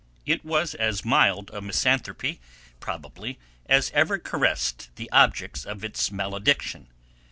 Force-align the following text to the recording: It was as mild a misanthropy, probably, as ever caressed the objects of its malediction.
It 0.25 0.43
was 0.43 0.73
as 0.73 1.05
mild 1.05 1.51
a 1.53 1.61
misanthropy, 1.61 2.41
probably, 2.79 3.37
as 3.67 3.91
ever 3.93 4.17
caressed 4.17 4.89
the 4.95 5.07
objects 5.11 5.63
of 5.63 5.83
its 5.83 6.11
malediction. 6.11 6.87